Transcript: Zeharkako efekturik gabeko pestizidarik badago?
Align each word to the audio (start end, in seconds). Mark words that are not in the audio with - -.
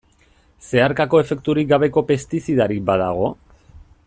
Zeharkako 0.69 1.21
efekturik 1.25 1.69
gabeko 1.73 2.05
pestizidarik 2.13 2.85
badago? 2.93 3.33